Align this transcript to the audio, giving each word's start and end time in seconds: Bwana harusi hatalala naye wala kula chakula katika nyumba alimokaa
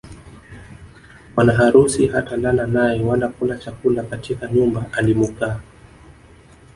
Bwana 1.33 1.53
harusi 1.59 2.01
hatalala 2.13 2.65
naye 2.75 2.99
wala 3.03 3.27
kula 3.29 3.55
chakula 3.57 4.03
katika 4.03 4.47
nyumba 4.47 4.85
alimokaa 4.91 5.59